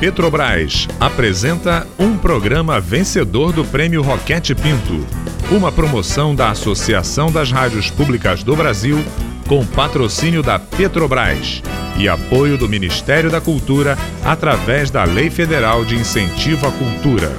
Petrobras 0.00 0.88
apresenta 0.98 1.86
um 1.98 2.16
programa 2.16 2.80
vencedor 2.80 3.52
do 3.52 3.66
Prêmio 3.66 4.00
Roquete 4.00 4.54
Pinto, 4.54 5.06
uma 5.50 5.70
promoção 5.70 6.34
da 6.34 6.48
Associação 6.48 7.30
das 7.30 7.52
Rádios 7.52 7.90
Públicas 7.90 8.42
do 8.42 8.56
Brasil 8.56 8.98
com 9.46 9.62
patrocínio 9.66 10.42
da 10.42 10.58
Petrobras 10.58 11.62
e 11.98 12.08
apoio 12.08 12.56
do 12.56 12.66
Ministério 12.66 13.30
da 13.30 13.42
Cultura 13.42 13.98
através 14.24 14.90
da 14.90 15.04
Lei 15.04 15.28
Federal 15.28 15.84
de 15.84 15.96
Incentivo 15.96 16.66
à 16.66 16.72
Cultura. 16.72 17.30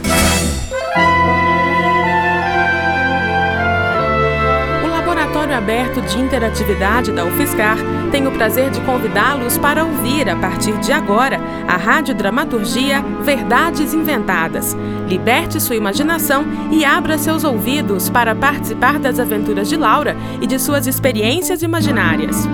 aberto 5.61 6.01
de 6.01 6.19
interatividade 6.19 7.11
da 7.11 7.23
UFSCar, 7.23 7.77
tenho 8.11 8.29
o 8.29 8.33
prazer 8.33 8.69
de 8.69 8.81
convidá-los 8.81 9.57
para 9.57 9.85
ouvir, 9.85 10.29
a 10.29 10.35
partir 10.35 10.77
de 10.79 10.91
agora, 10.91 11.39
a 11.67 11.77
radiodramaturgia 11.77 13.01
Verdades 13.21 13.93
Inventadas. 13.93 14.75
Liberte 15.07 15.59
sua 15.59 15.77
imaginação 15.77 16.45
e 16.71 16.83
abra 16.83 17.17
seus 17.17 17.43
ouvidos 17.43 18.09
para 18.09 18.35
participar 18.35 18.99
das 18.99 19.17
aventuras 19.17 19.69
de 19.69 19.77
Laura 19.77 20.15
e 20.41 20.45
de 20.45 20.59
suas 20.59 20.87
experiências 20.87 21.63
imaginárias. 21.63 22.47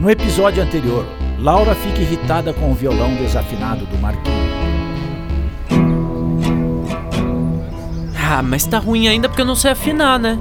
No 0.00 0.10
episódio 0.10 0.62
anterior, 0.62 1.06
Laura 1.38 1.74
fica 1.74 2.00
irritada 2.00 2.52
com 2.52 2.72
o 2.72 2.74
violão 2.74 3.14
desafinado 3.14 3.86
do 3.86 3.98
Marquinhos. 3.98 4.61
Ah, 8.34 8.42
mas 8.42 8.64
tá 8.64 8.78
ruim 8.78 9.08
ainda 9.08 9.28
porque 9.28 9.42
eu 9.42 9.46
não 9.46 9.54
sei 9.54 9.72
afinar, 9.72 10.18
né? 10.18 10.40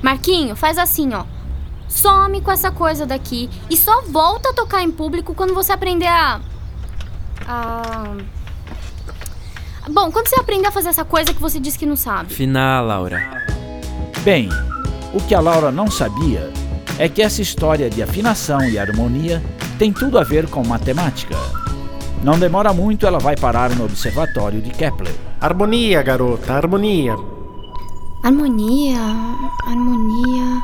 Marquinho, 0.00 0.54
faz 0.54 0.78
assim, 0.78 1.12
ó. 1.12 1.24
Some 1.88 2.40
com 2.40 2.52
essa 2.52 2.70
coisa 2.70 3.04
daqui 3.04 3.50
e 3.68 3.76
só 3.76 4.02
volta 4.02 4.50
a 4.50 4.52
tocar 4.52 4.84
em 4.84 4.90
público 4.92 5.34
quando 5.34 5.52
você 5.52 5.72
aprender 5.72 6.06
a. 6.06 6.40
a. 7.44 8.14
Bom, 9.90 10.12
quando 10.12 10.28
você 10.28 10.38
aprender 10.38 10.68
a 10.68 10.70
fazer 10.70 10.90
essa 10.90 11.04
coisa 11.04 11.34
que 11.34 11.40
você 11.40 11.58
disse 11.58 11.76
que 11.76 11.86
não 11.86 11.96
sabe. 11.96 12.32
Afinar, 12.32 12.82
Laura. 12.82 13.44
Bem, 14.20 14.48
o 15.12 15.20
que 15.20 15.34
a 15.34 15.40
Laura 15.40 15.72
não 15.72 15.90
sabia 15.90 16.52
é 17.00 17.08
que 17.08 17.20
essa 17.20 17.42
história 17.42 17.90
de 17.90 18.00
afinação 18.00 18.62
e 18.62 18.78
harmonia 18.78 19.42
tem 19.76 19.92
tudo 19.92 20.20
a 20.20 20.22
ver 20.22 20.48
com 20.48 20.64
matemática. 20.64 21.34
Não 22.22 22.38
demora 22.38 22.72
muito, 22.72 23.04
ela 23.04 23.18
vai 23.18 23.34
parar 23.34 23.74
no 23.74 23.84
observatório 23.84 24.62
de 24.62 24.70
Kepler. 24.70 25.12
Harmonia, 25.40 26.00
garota, 26.02 26.52
harmonia. 26.52 27.16
Harmonia, 28.22 29.00
harmonia. 29.66 30.62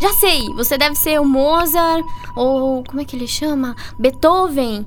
Já 0.00 0.12
sei, 0.12 0.46
você 0.54 0.78
deve 0.78 0.94
ser 0.94 1.20
o 1.20 1.24
Mozart 1.24 2.04
ou 2.36 2.84
como 2.84 3.00
é 3.00 3.04
que 3.04 3.16
ele 3.16 3.26
chama? 3.26 3.74
Beethoven. 3.98 4.86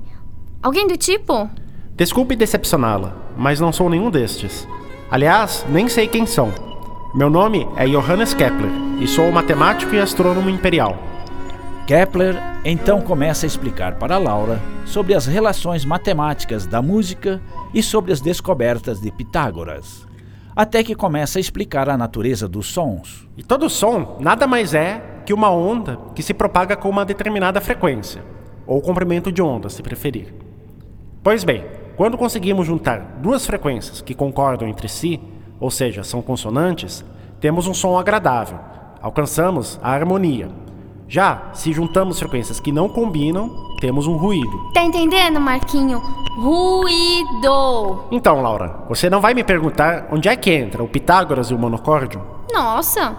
Alguém 0.62 0.86
do 0.88 0.96
tipo? 0.96 1.50
Desculpe 1.96 2.34
decepcioná-la, 2.34 3.14
mas 3.36 3.60
não 3.60 3.70
sou 3.70 3.90
nenhum 3.90 4.10
destes. 4.10 4.66
Aliás, 5.10 5.66
nem 5.68 5.86
sei 5.86 6.08
quem 6.08 6.24
são. 6.24 6.50
Meu 7.14 7.28
nome 7.28 7.68
é 7.76 7.86
Johannes 7.86 8.32
Kepler 8.32 8.70
e 9.00 9.06
sou 9.06 9.30
matemático 9.30 9.94
e 9.94 10.00
astrônomo 10.00 10.48
imperial. 10.48 10.96
Kepler 11.88 12.36
então 12.66 13.00
começa 13.00 13.46
a 13.46 13.48
explicar 13.48 13.94
para 13.94 14.18
Laura 14.18 14.60
sobre 14.84 15.14
as 15.14 15.24
relações 15.24 15.86
matemáticas 15.86 16.66
da 16.66 16.82
música 16.82 17.40
e 17.72 17.82
sobre 17.82 18.12
as 18.12 18.20
descobertas 18.20 19.00
de 19.00 19.10
Pitágoras, 19.10 20.06
até 20.54 20.84
que 20.84 20.94
começa 20.94 21.38
a 21.38 21.40
explicar 21.40 21.88
a 21.88 21.96
natureza 21.96 22.46
dos 22.46 22.66
sons. 22.66 23.26
E 23.38 23.42
todo 23.42 23.70
som 23.70 24.18
nada 24.20 24.46
mais 24.46 24.74
é 24.74 25.02
que 25.24 25.32
uma 25.32 25.50
onda 25.50 25.98
que 26.14 26.22
se 26.22 26.34
propaga 26.34 26.76
com 26.76 26.90
uma 26.90 27.06
determinada 27.06 27.58
frequência, 27.58 28.22
ou 28.66 28.82
comprimento 28.82 29.32
de 29.32 29.40
onda, 29.40 29.70
se 29.70 29.82
preferir. 29.82 30.34
Pois 31.22 31.42
bem, 31.42 31.64
quando 31.96 32.18
conseguimos 32.18 32.66
juntar 32.66 33.18
duas 33.22 33.46
frequências 33.46 34.02
que 34.02 34.14
concordam 34.14 34.68
entre 34.68 34.90
si, 34.90 35.18
ou 35.58 35.70
seja, 35.70 36.04
são 36.04 36.20
consonantes, 36.20 37.02
temos 37.40 37.66
um 37.66 37.72
som 37.72 37.98
agradável, 37.98 38.58
alcançamos 39.00 39.80
a 39.82 39.90
harmonia 39.90 40.67
já, 41.08 41.50
se 41.54 41.72
juntamos 41.72 42.18
frequências 42.18 42.60
que 42.60 42.70
não 42.70 42.86
combinam, 42.86 43.74
temos 43.80 44.06
um 44.06 44.18
ruído. 44.18 44.70
Tá 44.74 44.82
entendendo, 44.82 45.40
Marquinho? 45.40 46.00
Ruído. 46.36 48.04
Então, 48.10 48.42
Laura, 48.42 48.84
você 48.86 49.08
não 49.08 49.18
vai 49.18 49.32
me 49.32 49.42
perguntar 49.42 50.08
onde 50.12 50.28
é 50.28 50.36
que 50.36 50.50
entra 50.50 50.82
o 50.82 50.88
Pitágoras 50.88 51.50
e 51.50 51.54
o 51.54 51.58
monocórdio? 51.58 52.20
Nossa, 52.52 53.16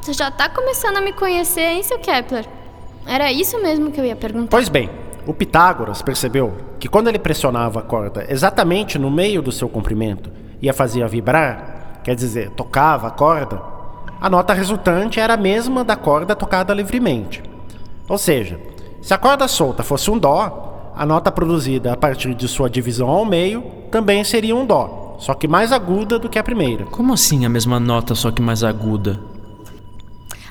você 0.00 0.14
já 0.14 0.30
tá 0.30 0.48
começando 0.48 0.96
a 0.96 1.02
me 1.02 1.12
conhecer, 1.12 1.60
hein, 1.60 1.82
seu 1.82 1.98
Kepler? 1.98 2.48
Era 3.06 3.30
isso 3.30 3.60
mesmo 3.60 3.90
que 3.92 4.00
eu 4.00 4.04
ia 4.06 4.16
perguntar. 4.16 4.48
Pois 4.50 4.70
bem, 4.70 4.88
o 5.26 5.34
Pitágoras 5.34 6.00
percebeu 6.00 6.54
que 6.80 6.88
quando 6.88 7.08
ele 7.08 7.18
pressionava 7.18 7.80
a 7.80 7.82
corda 7.82 8.24
exatamente 8.30 8.98
no 8.98 9.10
meio 9.10 9.42
do 9.42 9.52
seu 9.52 9.68
comprimento 9.68 10.30
e 10.62 10.70
a 10.70 10.72
fazia 10.72 11.06
vibrar, 11.06 12.00
quer 12.02 12.14
dizer, 12.14 12.50
tocava 12.52 13.08
a 13.08 13.10
corda, 13.10 13.75
a 14.20 14.30
nota 14.30 14.52
resultante 14.52 15.20
era 15.20 15.34
a 15.34 15.36
mesma 15.36 15.84
da 15.84 15.96
corda 15.96 16.34
tocada 16.34 16.72
livremente. 16.72 17.42
Ou 18.08 18.18
seja, 18.18 18.58
se 19.02 19.12
a 19.12 19.18
corda 19.18 19.46
solta 19.46 19.82
fosse 19.82 20.10
um 20.10 20.18
Dó, 20.18 20.92
a 20.94 21.04
nota 21.04 21.30
produzida 21.30 21.92
a 21.92 21.96
partir 21.96 22.34
de 22.34 22.48
sua 22.48 22.70
divisão 22.70 23.08
ao 23.08 23.24
meio 23.24 23.62
também 23.90 24.24
seria 24.24 24.56
um 24.56 24.64
Dó, 24.64 25.16
só 25.18 25.34
que 25.34 25.46
mais 25.46 25.72
aguda 25.72 26.18
do 26.18 26.28
que 26.28 26.38
a 26.38 26.44
primeira. 26.44 26.86
Como 26.86 27.12
assim 27.12 27.44
a 27.44 27.48
mesma 27.48 27.78
nota, 27.78 28.14
só 28.14 28.30
que 28.30 28.40
mais 28.40 28.64
aguda? 28.64 29.20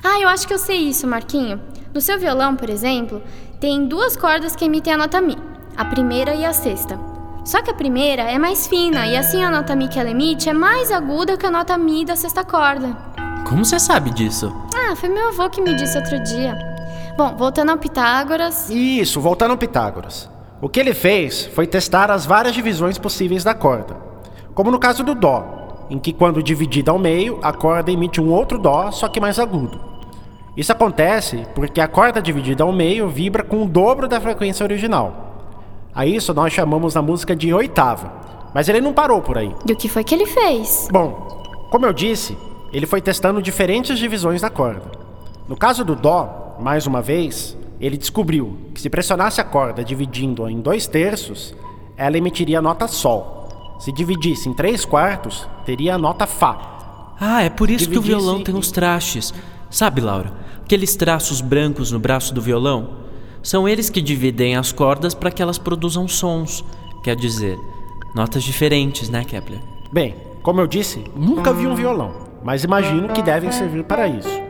Ah, 0.02 0.20
eu 0.20 0.28
acho 0.28 0.46
que 0.46 0.54
eu 0.54 0.58
sei 0.58 0.76
isso, 0.76 1.06
Marquinho. 1.06 1.60
No 1.92 2.00
seu 2.00 2.18
violão, 2.18 2.54
por 2.54 2.70
exemplo, 2.70 3.20
tem 3.60 3.86
duas 3.86 4.16
cordas 4.16 4.54
que 4.54 4.64
emitem 4.64 4.92
a 4.92 4.98
nota 4.98 5.20
Mi, 5.20 5.36
a 5.76 5.84
primeira 5.84 6.34
e 6.34 6.44
a 6.44 6.52
sexta. 6.52 6.98
Só 7.44 7.62
que 7.62 7.70
a 7.70 7.74
primeira 7.74 8.22
é 8.22 8.38
mais 8.38 8.66
fina 8.66 9.06
e 9.06 9.16
assim 9.16 9.42
a 9.42 9.50
nota 9.50 9.74
Mi 9.74 9.88
que 9.88 9.98
ela 9.98 10.10
emite 10.10 10.48
é 10.48 10.52
mais 10.52 10.90
aguda 10.90 11.36
que 11.36 11.46
a 11.46 11.50
nota 11.50 11.76
Mi 11.78 12.04
da 12.04 12.14
sexta 12.14 12.44
corda. 12.44 13.15
Como 13.48 13.64
você 13.64 13.78
sabe 13.78 14.10
disso? 14.10 14.52
Ah, 14.74 14.96
foi 14.96 15.08
meu 15.08 15.28
avô 15.28 15.48
que 15.48 15.60
me 15.60 15.72
disse 15.76 15.96
outro 15.96 16.18
dia. 16.18 16.58
Bom, 17.16 17.36
voltando 17.36 17.70
ao 17.70 17.78
Pitágoras. 17.78 18.68
Isso, 18.68 19.20
voltando 19.20 19.52
ao 19.52 19.56
Pitágoras. 19.56 20.28
O 20.60 20.68
que 20.68 20.80
ele 20.80 20.92
fez 20.92 21.46
foi 21.46 21.64
testar 21.64 22.10
as 22.10 22.26
várias 22.26 22.54
divisões 22.54 22.98
possíveis 22.98 23.44
da 23.44 23.54
corda. 23.54 23.96
Como 24.52 24.72
no 24.72 24.80
caso 24.80 25.04
do 25.04 25.14
Dó, 25.14 25.86
em 25.88 25.96
que 25.96 26.12
quando 26.12 26.42
dividida 26.42 26.90
ao 26.90 26.98
meio, 26.98 27.38
a 27.40 27.52
corda 27.52 27.92
emite 27.92 28.20
um 28.20 28.32
outro 28.32 28.58
Dó, 28.58 28.90
só 28.90 29.06
que 29.06 29.20
mais 29.20 29.38
agudo. 29.38 29.78
Isso 30.56 30.72
acontece 30.72 31.46
porque 31.54 31.80
a 31.80 31.86
corda 31.86 32.20
dividida 32.20 32.64
ao 32.64 32.72
meio 32.72 33.08
vibra 33.08 33.44
com 33.44 33.62
o 33.62 33.68
dobro 33.68 34.08
da 34.08 34.20
frequência 34.20 34.64
original. 34.64 35.52
A 35.94 36.04
isso 36.04 36.34
nós 36.34 36.52
chamamos 36.52 36.96
na 36.96 37.02
música 37.02 37.36
de 37.36 37.54
oitava. 37.54 38.12
Mas 38.52 38.68
ele 38.68 38.80
não 38.80 38.92
parou 38.92 39.22
por 39.22 39.38
aí. 39.38 39.54
E 39.68 39.72
o 39.72 39.76
que 39.76 39.88
foi 39.88 40.02
que 40.02 40.14
ele 40.14 40.26
fez? 40.26 40.88
Bom, 40.90 41.68
como 41.70 41.86
eu 41.86 41.92
disse, 41.92 42.36
ele 42.72 42.86
foi 42.86 43.00
testando 43.00 43.42
diferentes 43.42 43.98
divisões 43.98 44.40
da 44.40 44.50
corda. 44.50 44.90
No 45.48 45.56
caso 45.56 45.84
do 45.84 45.94
Dó, 45.94 46.56
mais 46.58 46.86
uma 46.86 47.00
vez, 47.00 47.56
ele 47.80 47.96
descobriu 47.96 48.56
que 48.74 48.80
se 48.80 48.90
pressionasse 48.90 49.40
a 49.40 49.44
corda 49.44 49.84
dividindo-a 49.84 50.50
em 50.50 50.60
dois 50.60 50.86
terços, 50.86 51.54
ela 51.96 52.18
emitiria 52.18 52.58
a 52.58 52.62
nota 52.62 52.88
Sol. 52.88 53.76
Se 53.78 53.92
dividisse 53.92 54.48
em 54.48 54.54
três 54.54 54.84
quartos, 54.84 55.46
teria 55.64 55.94
a 55.94 55.98
nota 55.98 56.26
Fá. 56.26 57.14
Ah, 57.20 57.42
é 57.42 57.50
por 57.50 57.70
isso 57.70 57.88
que 57.88 57.98
o 57.98 58.02
violão 58.02 58.42
tem 58.42 58.54
os 58.54 58.70
trastes. 58.70 59.32
Sabe, 59.70 60.00
Laura? 60.00 60.32
Aqueles 60.62 60.96
traços 60.96 61.40
brancos 61.40 61.92
no 61.92 61.98
braço 61.98 62.34
do 62.34 62.42
violão? 62.42 63.06
São 63.42 63.68
eles 63.68 63.88
que 63.88 64.02
dividem 64.02 64.56
as 64.56 64.72
cordas 64.72 65.14
para 65.14 65.30
que 65.30 65.40
elas 65.40 65.58
produzam 65.58 66.08
sons. 66.08 66.64
Quer 67.04 67.14
dizer, 67.14 67.56
notas 68.14 68.42
diferentes, 68.42 69.08
né, 69.08 69.24
Kepler? 69.24 69.60
Bem, 69.92 70.16
como 70.42 70.60
eu 70.60 70.66
disse, 70.66 71.04
nunca 71.14 71.52
vi 71.52 71.66
um 71.66 71.74
violão 71.74 72.26
mas 72.46 72.62
imagino 72.62 73.08
que 73.08 73.22
devem 73.22 73.50
servir 73.50 73.82
para 73.82 74.06
isso. 74.06 74.40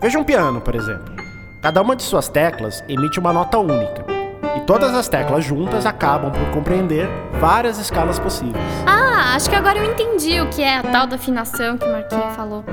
Veja 0.00 0.18
um 0.18 0.24
piano, 0.24 0.62
por 0.62 0.74
exemplo. 0.74 1.14
Cada 1.60 1.82
uma 1.82 1.94
de 1.94 2.02
suas 2.02 2.26
teclas 2.26 2.82
emite 2.88 3.20
uma 3.20 3.34
nota 3.34 3.58
única, 3.58 4.02
e 4.56 4.60
todas 4.62 4.94
as 4.94 5.08
teclas 5.08 5.44
juntas 5.44 5.84
acabam 5.84 6.32
por 6.32 6.50
compreender 6.54 7.06
várias 7.38 7.78
escalas 7.78 8.18
possíveis. 8.18 8.64
Ah, 8.86 9.34
acho 9.36 9.50
que 9.50 9.56
agora 9.56 9.78
eu 9.78 9.92
entendi 9.92 10.40
o 10.40 10.48
que 10.48 10.62
é 10.62 10.78
a 10.78 10.82
tal 10.82 11.06
da 11.06 11.16
afinação 11.16 11.76
que 11.76 11.84
o 11.84 11.92
Marquinhos 11.92 12.34
falou. 12.34 12.64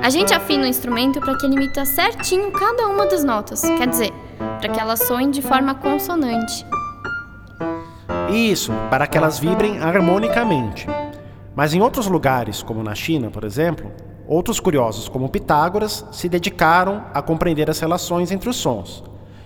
A 0.00 0.08
gente 0.08 0.32
afina 0.32 0.66
o 0.66 0.68
instrumento 0.68 1.18
para 1.18 1.36
que 1.36 1.44
ele 1.44 1.56
imita 1.56 1.84
certinho 1.84 2.52
cada 2.52 2.86
uma 2.86 3.06
das 3.06 3.24
notas, 3.24 3.62
quer 3.76 3.88
dizer, 3.88 4.12
para 4.60 4.68
que 4.68 4.78
elas 4.78 5.00
soem 5.00 5.32
de 5.32 5.42
forma 5.42 5.74
consonante. 5.74 6.64
Isso, 8.30 8.70
para 8.88 9.08
que 9.08 9.18
elas 9.18 9.40
vibrem 9.40 9.80
harmonicamente. 9.80 10.86
Mas 11.56 11.74
em 11.74 11.82
outros 11.82 12.06
lugares, 12.06 12.62
como 12.62 12.84
na 12.84 12.94
China, 12.94 13.28
por 13.28 13.42
exemplo, 13.42 13.90
Outros 14.26 14.60
curiosos, 14.60 15.08
como 15.08 15.28
Pitágoras, 15.28 16.04
se 16.12 16.28
dedicaram 16.28 17.04
a 17.12 17.20
compreender 17.20 17.68
as 17.68 17.80
relações 17.80 18.30
entre 18.30 18.48
os 18.48 18.56
sons 18.56 19.02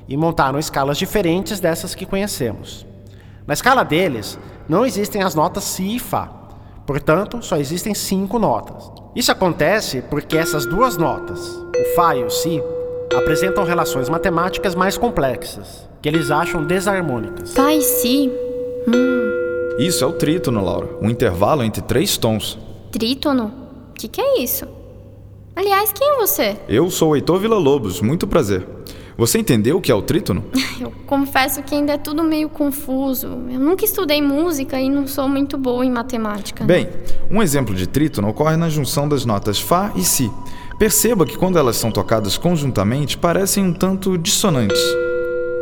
e 0.08 0.16
montaram 0.16 0.58
escalas 0.58 0.98
diferentes 0.98 1.58
dessas 1.60 1.94
que 1.94 2.06
conhecemos. 2.06 2.86
Na 3.46 3.54
escala 3.54 3.84
deles, 3.84 4.38
não 4.68 4.84
existem 4.84 5.22
as 5.22 5.34
notas 5.34 5.64
Si 5.64 5.96
e 5.96 5.98
Fá, 5.98 6.26
portanto, 6.86 7.42
só 7.42 7.56
existem 7.56 7.94
cinco 7.94 8.38
notas. 8.38 8.90
Isso 9.14 9.32
acontece 9.32 10.02
porque 10.02 10.36
essas 10.36 10.66
duas 10.66 10.96
notas, 10.96 11.40
o 11.48 11.94
Fá 11.94 12.14
e 12.16 12.22
o 12.22 12.30
Si, 12.30 12.62
apresentam 13.16 13.64
relações 13.64 14.08
matemáticas 14.08 14.74
mais 14.74 14.98
complexas, 14.98 15.88
que 16.02 16.08
eles 16.08 16.30
acham 16.30 16.64
desarmônicas. 16.64 17.54
Fá 17.54 17.72
e 17.72 17.80
Si? 17.80 18.30
Hum. 18.88 19.76
Isso 19.78 20.04
é 20.04 20.06
o 20.06 20.12
trítono, 20.12 20.64
Laura. 20.64 20.88
Um 21.02 21.10
intervalo 21.10 21.62
entre 21.62 21.82
três 21.82 22.16
tons. 22.16 22.58
Trítono? 22.90 23.65
O 23.96 23.98
que, 23.98 24.08
que 24.08 24.20
é 24.20 24.42
isso? 24.42 24.68
Aliás, 25.56 25.90
quem 25.90 26.06
é 26.06 26.16
você? 26.18 26.54
Eu 26.68 26.90
sou 26.90 27.12
o 27.12 27.16
Heitor 27.16 27.40
Villa-Lobos. 27.40 28.02
Muito 28.02 28.26
prazer. 28.26 28.66
Você 29.16 29.38
entendeu 29.38 29.78
o 29.78 29.80
que 29.80 29.90
é 29.90 29.94
o 29.94 30.02
trítono? 30.02 30.44
Eu 30.78 30.92
confesso 31.06 31.62
que 31.62 31.74
ainda 31.74 31.94
é 31.94 31.96
tudo 31.96 32.22
meio 32.22 32.50
confuso. 32.50 33.26
Eu 33.26 33.58
nunca 33.58 33.86
estudei 33.86 34.20
música 34.20 34.78
e 34.78 34.90
não 34.90 35.06
sou 35.06 35.26
muito 35.26 35.56
boa 35.56 35.82
em 35.82 35.90
matemática. 35.90 36.62
Bem, 36.62 36.90
um 37.30 37.42
exemplo 37.42 37.74
de 37.74 37.86
trítono 37.86 38.28
ocorre 38.28 38.58
na 38.58 38.68
junção 38.68 39.08
das 39.08 39.24
notas 39.24 39.58
Fá 39.58 39.90
e 39.96 40.02
Si. 40.02 40.30
Perceba 40.78 41.24
que 41.24 41.38
quando 41.38 41.58
elas 41.58 41.76
são 41.76 41.90
tocadas 41.90 42.36
conjuntamente, 42.36 43.16
parecem 43.16 43.64
um 43.64 43.72
tanto 43.72 44.18
dissonantes. 44.18 44.78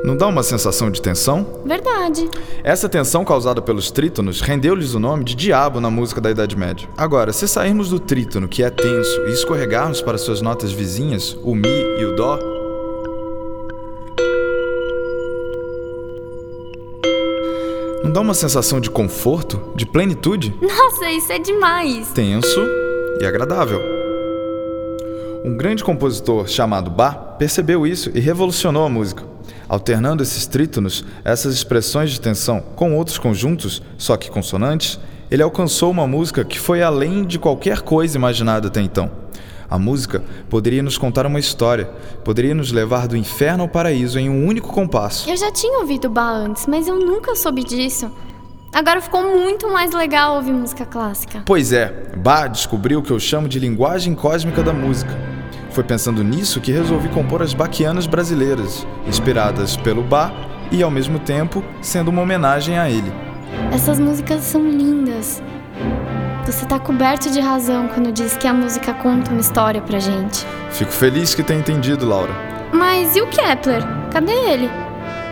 Não 0.05 0.15
dá 0.15 0.27
uma 0.27 0.43
sensação 0.43 0.91
de 0.91 1.01
tensão? 1.01 1.47
Verdade. 1.65 2.29
Essa 2.63 2.91
tensão 2.91 3.25
causada 3.25 3.63
pelos 3.63 3.91
trítonos 3.91 4.43
rendeu-lhes 4.43 4.93
o 4.93 5.01
nome 5.01 5.25
de 5.25 5.35
diabo 5.35 5.81
na 5.81 5.91
música 5.91 6.21
da 6.21 6.31
Idade 6.31 6.59
Média. 6.59 6.87
Agora, 6.95 7.33
se 7.33 7.49
sairmos 7.49 7.89
do 7.89 7.99
trítono, 7.99 8.47
que 8.47 8.63
é 8.63 8.69
tenso, 8.69 9.23
e 9.23 9.33
escorregarmos 9.33 10.03
para 10.03 10.19
suas 10.19 10.43
notas 10.43 10.73
vizinhas, 10.73 11.35
o 11.43 11.55
Mi 11.55 11.71
e 11.99 12.05
o 12.05 12.15
Dó, 12.15 12.39
Não 18.05 18.13
dá 18.13 18.21
uma 18.21 18.35
sensação 18.35 18.79
de 18.79 18.91
conforto, 18.91 19.73
de 19.75 19.87
plenitude? 19.87 20.55
Nossa, 20.61 21.11
isso 21.11 21.33
é 21.33 21.39
demais! 21.39 22.13
Tenso 22.13 22.61
e 23.19 23.25
agradável. 23.25 23.81
Um 25.43 25.57
grande 25.57 25.83
compositor 25.83 26.47
chamado 26.47 26.91
Bach 26.91 27.39
percebeu 27.39 27.87
isso 27.87 28.11
e 28.15 28.21
revolucionou 28.21 28.85
a 28.85 28.89
música. 28.91 29.34
Alternando 29.75 30.23
esses 30.23 30.47
trítonos, 30.47 31.05
essas 31.25 31.53
expressões 31.53 32.13
de 32.13 32.21
tensão, 32.21 32.61
com 32.77 32.95
outros 32.95 33.19
conjuntos, 33.19 33.83
só 33.99 34.17
que 34.17 34.31
consonantes, 34.31 35.01
ele 35.29 35.43
alcançou 35.43 35.91
uma 35.91 36.07
música 36.07 36.45
que 36.45 36.61
foi 36.61 36.81
além 36.81 37.25
de 37.25 37.41
qualquer 37.41 37.81
coisa 37.81 38.17
imaginada 38.17 38.69
até 38.69 38.81
então. 38.81 39.11
A 39.69 39.77
música 39.77 40.23
poderia 40.49 40.81
nos 40.81 40.97
contar 40.97 41.27
uma 41.27 41.41
história, 41.41 41.87
poderia 42.23 42.55
nos 42.55 42.71
levar 42.71 43.09
do 43.09 43.17
inferno 43.17 43.65
ao 43.65 43.69
paraíso 43.69 44.17
em 44.17 44.31
um 44.31 44.47
único 44.47 44.73
compasso. 44.73 45.29
Eu 45.29 45.37
já 45.37 45.51
tinha 45.51 45.81
ouvido 45.81 46.09
Bach 46.09 46.37
antes, 46.37 46.69
mas 46.69 46.87
eu 46.87 46.95
nunca 46.95 47.35
soube 47.35 47.65
disso. 47.65 48.09
Agora 48.73 49.01
ficou 49.01 49.37
muito 49.37 49.69
mais 49.73 49.93
legal 49.93 50.37
ouvir 50.37 50.53
música 50.53 50.87
clássica. 50.87 51.43
Pois 51.45 51.73
é, 51.73 52.13
Bach 52.17 52.49
descobriu 52.49 53.01
o 53.01 53.03
que 53.03 53.11
eu 53.11 53.19
chamo 53.19 53.49
de 53.49 53.59
linguagem 53.59 54.15
cósmica 54.15 54.63
da 54.63 54.73
música. 54.73 55.34
Foi 55.75 55.83
pensando 55.83 56.23
nisso 56.23 56.61
que 56.61 56.71
resolvi 56.71 57.09
compor 57.09 57.43
as 57.43 57.53
Baquianas 57.53 58.07
brasileiras, 58.07 58.87
inspiradas 59.09 59.77
pelo 59.77 60.05
Bach 60.05 60.33
e, 60.71 60.81
ao 60.85 60.91
mesmo 60.91 61.19
tempo, 61.19 61.65
sendo 61.83 62.13
uma 62.13 62.23
homenagem 62.23 62.79
a 62.79 62.89
ele. 62.89 63.13
Essas 63.73 63.99
músicas 63.99 64.43
são 64.43 64.63
lindas. 64.63 65.43
Você 66.47 66.65
tá 66.65 66.79
coberto 66.79 67.29
de 67.29 67.41
razão 67.41 67.89
quando 67.89 68.13
diz 68.13 68.37
que 68.37 68.47
a 68.47 68.55
música 68.55 68.95
conta 68.95 69.33
uma 69.33 69.41
história 69.41 69.81
pra 69.81 69.99
gente. 69.99 70.47
Fico 70.71 70.93
feliz 70.93 71.35
que 71.35 71.43
tenha 71.43 71.59
entendido, 71.59 72.07
Laura. 72.07 72.33
Mas 72.73 73.17
e 73.17 73.21
o 73.21 73.27
Kepler? 73.27 73.83
Cadê 74.13 74.33
ele? 74.33 74.71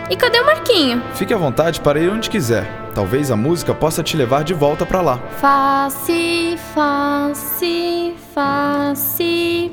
E 0.09 0.17
cadê 0.17 0.41
o 0.41 0.45
Marquinho? 0.45 1.01
Fique 1.13 1.33
à 1.33 1.37
vontade 1.37 1.79
para 1.79 2.01
ir 2.01 2.09
onde 2.09 2.29
quiser. 2.29 2.69
Talvez 2.93 3.31
a 3.31 3.37
música 3.37 3.73
possa 3.73 4.03
te 4.03 4.17
levar 4.17 4.43
de 4.43 4.53
volta 4.53 4.85
para 4.85 4.99
lá. 4.99 5.19
Face, 5.39 6.57
face, 6.75 8.13
face. 8.35 9.71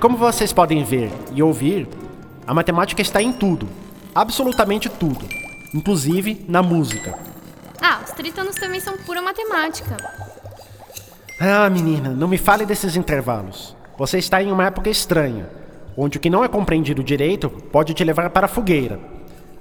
Como 0.00 0.16
vocês 0.16 0.50
podem 0.50 0.82
ver 0.82 1.12
e 1.34 1.42
ouvir, 1.42 1.86
a 2.46 2.54
matemática 2.54 3.02
está 3.02 3.20
em 3.20 3.30
tudo. 3.30 3.68
Absolutamente 4.14 4.88
tudo. 4.88 5.26
Inclusive 5.74 6.42
na 6.48 6.62
música. 6.62 7.18
Ah, 7.78 8.00
os 8.02 8.10
trítonos 8.12 8.56
também 8.56 8.80
são 8.80 8.96
pura 8.96 9.20
matemática. 9.20 9.98
Ah, 11.38 11.68
menina, 11.68 12.08
não 12.10 12.26
me 12.26 12.38
fale 12.38 12.64
desses 12.64 12.96
intervalos. 12.96 13.76
Você 13.98 14.16
está 14.16 14.42
em 14.42 14.50
uma 14.50 14.64
época 14.64 14.88
estranha, 14.88 15.50
onde 15.94 16.16
o 16.16 16.20
que 16.20 16.30
não 16.30 16.42
é 16.42 16.48
compreendido 16.48 17.04
direito 17.04 17.50
pode 17.50 17.92
te 17.92 18.02
levar 18.02 18.30
para 18.30 18.46
a 18.46 18.48
fogueira. 18.48 18.98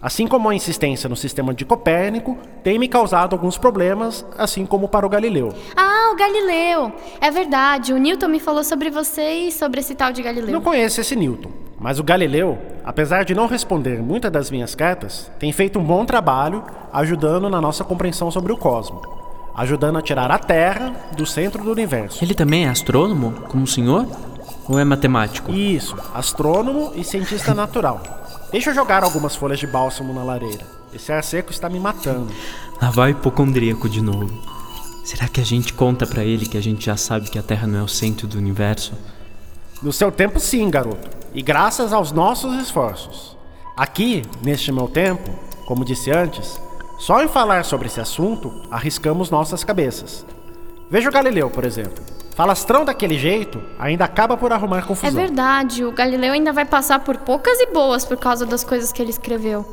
Assim 0.01 0.25
como 0.25 0.47
a 0.47 0.55
insistência 0.55 1.09
no 1.09 1.17
sistema 1.17 1.53
de 1.53 1.65
Copérnico 1.65 2.37
tem 2.63 2.79
me 2.79 2.87
causado 2.87 3.33
alguns 3.33 3.57
problemas, 3.57 4.25
assim 4.37 4.65
como 4.65 4.87
para 4.87 5.05
o 5.05 5.09
Galileu. 5.09 5.53
Ah, 5.75 5.98
o 6.11 6.15
Galileu! 6.15 6.91
É 7.21 7.29
verdade, 7.29 7.93
o 7.93 7.97
Newton 7.97 8.27
me 8.27 8.39
falou 8.39 8.63
sobre 8.63 8.89
você 8.89 9.47
e 9.47 9.51
sobre 9.51 9.79
esse 9.79 9.95
tal 9.95 10.11
de 10.11 10.21
Galileu. 10.21 10.51
Não 10.51 10.61
conheço 10.61 10.99
esse 11.01 11.15
Newton, 11.15 11.51
mas 11.79 11.99
o 11.99 12.03
Galileu, 12.03 12.57
apesar 12.83 13.23
de 13.23 13.35
não 13.35 13.47
responder 13.47 14.01
muitas 14.01 14.31
das 14.31 14.49
minhas 14.49 14.73
cartas, 14.75 15.31
tem 15.39 15.51
feito 15.51 15.79
um 15.79 15.83
bom 15.83 16.05
trabalho 16.05 16.63
ajudando 16.91 17.49
na 17.49 17.61
nossa 17.61 17.83
compreensão 17.83 18.31
sobre 18.31 18.51
o 18.51 18.57
cosmos, 18.57 19.01
ajudando 19.55 19.97
a 19.97 20.01
tirar 20.01 20.31
a 20.31 20.39
Terra 20.39 20.93
do 21.15 21.25
centro 21.25 21.63
do 21.63 21.71
universo. 21.71 22.23
Ele 22.23 22.33
também 22.33 22.65
é 22.65 22.69
astrônomo, 22.69 23.31
como 23.47 23.63
o 23.63 23.67
senhor? 23.67 24.07
Ou 24.67 24.79
é 24.79 24.83
matemático? 24.83 25.51
Isso, 25.51 25.95
astrônomo 26.13 26.91
e 26.95 27.03
cientista 27.03 27.53
natural. 27.53 28.01
Deixa 28.51 28.71
eu 28.71 28.75
jogar 28.75 29.03
algumas 29.03 29.35
folhas 29.35 29.59
de 29.59 29.67
bálsamo 29.67 30.13
na 30.13 30.23
lareira. 30.23 30.65
Esse 30.93 31.11
ar 31.11 31.23
seco 31.23 31.51
está 31.51 31.69
me 31.69 31.79
matando. 31.79 32.31
Lá 32.81 32.89
vai 32.89 33.11
hipocondríaco 33.11 33.87
de 33.87 34.01
novo. 34.01 34.48
Será 35.09 35.27
que 35.27 35.41
a 35.41 35.43
gente 35.43 35.73
conta 35.73 36.05
para 36.05 36.23
ele 36.23 36.45
que 36.45 36.55
a 36.55 36.61
gente 36.61 36.85
já 36.85 36.95
sabe 36.95 37.31
que 37.31 37.39
a 37.39 37.41
Terra 37.41 37.65
não 37.65 37.79
é 37.79 37.81
o 37.81 37.87
centro 37.87 38.27
do 38.27 38.37
universo? 38.37 38.93
No 39.81 39.91
seu 39.91 40.11
tempo, 40.11 40.39
sim, 40.39 40.69
garoto. 40.69 41.09
E 41.33 41.41
graças 41.41 41.91
aos 41.91 42.11
nossos 42.11 42.53
esforços. 42.61 43.35
Aqui, 43.75 44.21
neste 44.43 44.71
meu 44.71 44.87
tempo, 44.87 45.31
como 45.65 45.83
disse 45.83 46.11
antes, 46.11 46.61
só 46.99 47.23
em 47.23 47.27
falar 47.27 47.65
sobre 47.65 47.87
esse 47.87 47.99
assunto 47.99 48.61
arriscamos 48.69 49.31
nossas 49.31 49.63
cabeças. 49.63 50.23
Veja 50.91 51.09
o 51.09 51.11
Galileu, 51.11 51.49
por 51.49 51.65
exemplo. 51.65 52.03
Falastrão 52.35 52.85
daquele 52.85 53.17
jeito 53.17 53.59
ainda 53.79 54.05
acaba 54.05 54.37
por 54.37 54.53
arrumar 54.53 54.85
confusão. 54.85 55.09
É 55.09 55.25
verdade, 55.25 55.83
o 55.83 55.91
Galileu 55.91 56.33
ainda 56.33 56.53
vai 56.53 56.65
passar 56.65 56.99
por 56.99 57.17
poucas 57.17 57.59
e 57.59 57.73
boas 57.73 58.05
por 58.05 58.17
causa 58.17 58.45
das 58.45 58.63
coisas 58.63 58.91
que 58.91 59.01
ele 59.01 59.09
escreveu. 59.09 59.65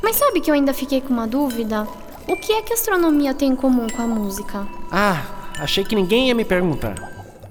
Mas 0.00 0.14
sabe 0.14 0.40
que 0.40 0.48
eu 0.48 0.54
ainda 0.54 0.72
fiquei 0.72 1.00
com 1.00 1.12
uma 1.12 1.26
dúvida? 1.26 1.88
O 2.26 2.36
que 2.36 2.52
é 2.52 2.62
que 2.62 2.72
a 2.72 2.76
astronomia 2.76 3.34
tem 3.34 3.50
em 3.50 3.56
comum 3.56 3.86
com 3.88 4.02
a 4.02 4.06
música? 4.06 4.66
Ah, 4.90 5.24
achei 5.58 5.84
que 5.84 5.94
ninguém 5.94 6.28
ia 6.28 6.34
me 6.34 6.44
perguntar. 6.44 6.94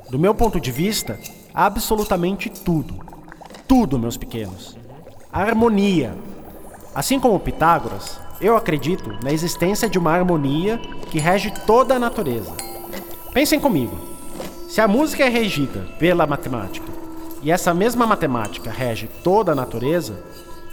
Do 0.10 0.18
meu 0.18 0.33
ponto 0.33 0.60
de 0.60 0.71
vista, 0.71 1.19
absolutamente 1.54 2.49
tudo. 2.49 2.95
Tudo, 3.68 3.99
meus 3.99 4.18
pequenos. 4.18 4.78
A 5.31 5.42
harmonia. 5.42 6.16
Assim 6.95 7.19
como 7.19 7.40
Pitágoras, 7.40 8.19
eu 8.42 8.56
acredito 8.56 9.18
na 9.23 9.31
existência 9.31 9.90
de 9.90 9.99
uma 9.99 10.11
harmonia 10.11 10.78
que 11.11 11.19
rege 11.19 11.52
toda 11.66 11.95
a 11.95 11.99
natureza. 11.99 12.54
Pensem 13.33 13.59
comigo. 13.59 13.97
Se 14.69 14.81
a 14.81 14.88
música 14.88 15.23
é 15.23 15.30
regida 15.30 15.81
pela 15.99 16.26
matemática 16.26 16.88
e 17.42 17.52
essa 17.52 17.73
mesma 17.73 18.06
matemática 18.06 18.71
rege 18.71 19.09
toda 19.23 19.52
a 19.52 19.56
natureza, 19.56 20.23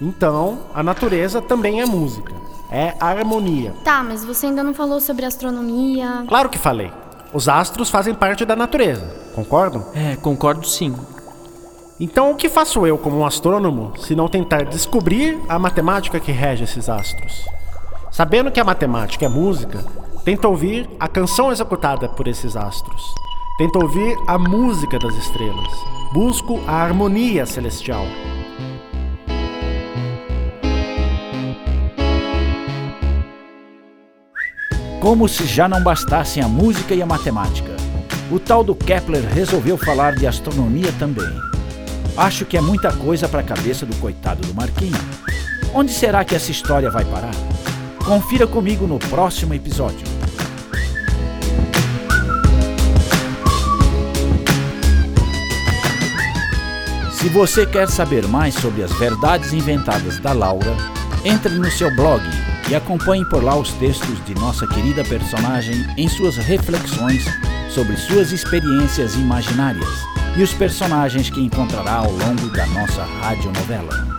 então 0.00 0.60
a 0.74 0.82
natureza 0.82 1.40
também 1.40 1.80
é 1.80 1.86
música. 1.86 2.32
É 2.70 2.94
harmonia. 3.00 3.74
Tá, 3.84 4.02
mas 4.02 4.24
você 4.24 4.46
ainda 4.46 4.62
não 4.62 4.74
falou 4.74 5.00
sobre 5.00 5.24
astronomia. 5.24 6.24
Claro 6.26 6.48
que 6.48 6.58
falei. 6.58 6.90
Os 7.32 7.48
astros 7.48 7.90
fazem 7.90 8.14
parte 8.14 8.44
da 8.44 8.56
natureza, 8.56 9.04
concordam? 9.34 9.86
É, 9.94 10.16
concordo 10.16 10.66
sim. 10.66 10.94
Então 11.98 12.30
o 12.30 12.36
que 12.36 12.48
faço 12.48 12.86
eu 12.86 12.98
como 12.98 13.18
um 13.18 13.26
astrônomo 13.26 13.92
se 13.98 14.14
não 14.14 14.28
tentar 14.28 14.64
descobrir 14.64 15.40
a 15.48 15.58
matemática 15.58 16.20
que 16.20 16.32
rege 16.32 16.64
esses 16.64 16.88
astros? 16.88 17.44
Sabendo 18.10 18.50
que 18.50 18.60
a 18.60 18.64
matemática 18.64 19.26
é 19.26 19.28
música, 19.28 19.84
tento 20.24 20.46
ouvir 20.46 20.88
a 20.98 21.08
canção 21.08 21.52
executada 21.52 22.08
por 22.08 22.26
esses 22.26 22.56
astros. 22.56 23.02
Tento 23.58 23.78
ouvir 23.82 24.16
a 24.26 24.38
música 24.38 24.98
das 24.98 25.14
estrelas. 25.14 25.72
Busco 26.12 26.60
a 26.66 26.82
harmonia 26.82 27.46
celestial. 27.46 28.04
Como 35.06 35.28
se 35.28 35.46
já 35.46 35.68
não 35.68 35.80
bastassem 35.80 36.42
a 36.42 36.48
música 36.48 36.92
e 36.92 37.00
a 37.00 37.06
matemática. 37.06 37.76
O 38.28 38.40
tal 38.40 38.64
do 38.64 38.74
Kepler 38.74 39.24
resolveu 39.24 39.78
falar 39.78 40.16
de 40.16 40.26
astronomia 40.26 40.92
também. 40.98 41.32
Acho 42.16 42.44
que 42.44 42.56
é 42.56 42.60
muita 42.60 42.92
coisa 42.92 43.28
para 43.28 43.38
a 43.38 43.44
cabeça 43.44 43.86
do 43.86 43.94
coitado 44.00 44.44
do 44.44 44.52
Marquinho. 44.52 44.98
Onde 45.72 45.92
será 45.92 46.24
que 46.24 46.34
essa 46.34 46.50
história 46.50 46.90
vai 46.90 47.04
parar? 47.04 47.30
Confira 48.04 48.48
comigo 48.48 48.84
no 48.84 48.98
próximo 48.98 49.54
episódio. 49.54 50.04
Se 57.12 57.28
você 57.28 57.64
quer 57.64 57.88
saber 57.88 58.26
mais 58.26 58.54
sobre 58.54 58.82
as 58.82 58.92
verdades 58.94 59.52
inventadas 59.52 60.18
da 60.18 60.32
Laura, 60.32 60.76
entre 61.24 61.54
no 61.54 61.70
seu 61.70 61.94
blog 61.94 62.22
e 62.68 62.74
acompanhe 62.74 63.24
por 63.24 63.42
lá 63.42 63.56
os 63.56 63.72
textos 63.74 64.24
de 64.24 64.34
nossa 64.34 64.66
querida 64.66 65.04
personagem 65.04 65.86
em 65.96 66.08
suas 66.08 66.36
reflexões 66.36 67.24
sobre 67.70 67.96
suas 67.96 68.32
experiências 68.32 69.14
imaginárias 69.14 69.88
e 70.36 70.42
os 70.42 70.52
personagens 70.52 71.30
que 71.30 71.40
encontrará 71.40 71.96
ao 71.96 72.10
longo 72.10 72.48
da 72.50 72.66
nossa 72.66 73.04
radionovela. 73.04 74.16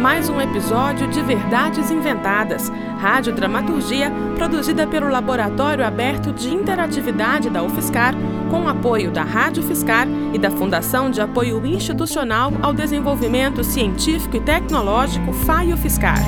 Mais 0.00 0.28
um 0.28 0.40
episódio 0.40 1.08
de 1.08 1.20
Verdades 1.22 1.90
Inventadas, 1.90 2.70
rádio 2.98 3.34
dramaturgia 3.34 4.12
produzida 4.36 4.86
pelo 4.86 5.08
Laboratório 5.08 5.84
Aberto 5.84 6.32
de 6.32 6.54
Interatividade 6.54 7.50
da 7.50 7.62
UFSCar, 7.64 8.14
com 8.48 8.68
apoio 8.68 9.10
da 9.10 9.24
Rádio 9.24 9.62
Fiscar 9.62 10.06
e 10.32 10.38
da 10.38 10.50
Fundação 10.50 11.10
de 11.10 11.20
Apoio 11.20 11.64
Institucional 11.66 12.52
ao 12.62 12.72
Desenvolvimento 12.72 13.64
Científico 13.64 14.36
e 14.36 14.40
Tecnológico 14.40 15.32
FAIO 15.32 15.76
Fiscar. 15.76 16.18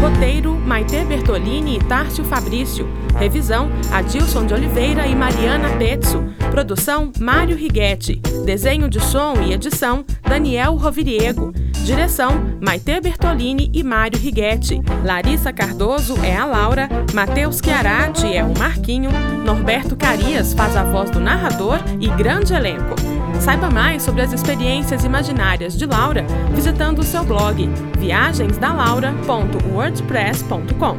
Roteiro: 0.00 0.54
Maite 0.54 1.04
Bertolini 1.04 1.76
e 1.76 1.84
Tárcio 1.84 2.24
Fabrício. 2.24 2.88
Revisão: 3.18 3.70
Adilson 3.92 4.46
de 4.46 4.54
Oliveira 4.54 5.06
e 5.06 5.14
Mariana 5.14 5.70
Petzo. 5.76 6.24
Produção: 6.50 7.12
Mário 7.18 7.56
Righetti. 7.56 8.16
Desenho 8.44 8.88
de 8.88 9.00
som 9.00 9.34
e 9.42 9.52
edição: 9.52 10.04
Daniel 10.22 10.74
Roviriego. 10.76 11.52
Direção: 11.86 12.58
Maite 12.60 13.00
Bertolini 13.00 13.70
e 13.72 13.82
Mário 13.84 14.18
Righetti. 14.18 14.82
Larissa 15.04 15.52
Cardoso 15.52 16.16
é 16.24 16.36
a 16.36 16.44
Laura. 16.44 16.88
Matheus 17.14 17.60
Chiarati 17.64 18.26
é 18.26 18.42
o 18.42 18.52
Marquinho. 18.58 19.08
Norberto 19.44 19.94
Carias 19.94 20.52
faz 20.52 20.76
a 20.76 20.82
voz 20.82 21.10
do 21.10 21.20
narrador 21.20 21.78
e 22.00 22.08
grande 22.08 22.52
elenco. 22.52 22.96
Saiba 23.40 23.70
mais 23.70 24.02
sobre 24.02 24.22
as 24.22 24.32
experiências 24.32 25.04
imaginárias 25.04 25.78
de 25.78 25.86
Laura 25.86 26.26
visitando 26.52 26.98
o 26.98 27.04
seu 27.04 27.22
blog 27.22 27.70
viagensdalaura.wordpress.com. 28.00 30.96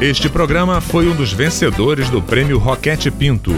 Este 0.00 0.30
programa 0.30 0.80
foi 0.80 1.06
um 1.08 1.14
dos 1.14 1.30
vencedores 1.30 2.08
do 2.08 2.22
Prêmio 2.22 2.58
Roquete 2.58 3.10
Pinto, 3.10 3.52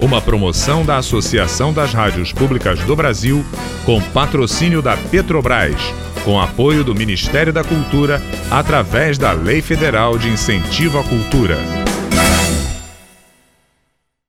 uma 0.00 0.20
promoção 0.20 0.84
da 0.84 0.96
Associação 0.96 1.72
das 1.72 1.92
Rádios 1.92 2.32
Públicas 2.32 2.80
do 2.80 2.96
Brasil, 2.96 3.44
com 3.84 4.00
patrocínio 4.00 4.80
da 4.80 4.96
Petrobras, 4.96 5.80
com 6.24 6.40
apoio 6.40 6.82
do 6.82 6.94
Ministério 6.94 7.52
da 7.52 7.62
Cultura, 7.62 8.22
através 8.50 9.18
da 9.18 9.32
Lei 9.32 9.60
Federal 9.60 10.18
de 10.18 10.28
Incentivo 10.28 10.98
à 10.98 11.04
Cultura. 11.04 11.79